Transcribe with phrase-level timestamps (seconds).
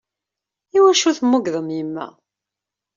[0.77, 2.07] Iwacu temmugeḍ am yemma?